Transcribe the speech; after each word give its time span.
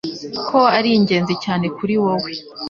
ko 0.47 0.59
ari 0.77 0.89
ingenzi 0.97 1.33
cyane 1.43 1.65
kuri 1.77 1.93
wowe, 2.03 2.31